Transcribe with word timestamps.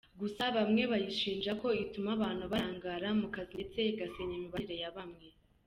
Gusa 0.21 0.43
bamwe 0.57 0.83
bayishinja 0.91 1.51
ko 1.61 1.67
ituma 1.83 2.09
abantu 2.17 2.45
barangara 2.53 3.07
mu 3.19 3.27
kazi 3.35 3.51
ndetse 3.57 3.79
igasenya 3.91 4.33
imibanire 4.35 4.75
ya 4.83 4.91
bamwe. 4.97 5.25